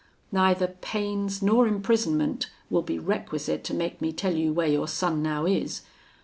[0.31, 5.21] Neither pains nor imprisonment will be requisite to make me tell you where your son
[5.21, 5.81] now is.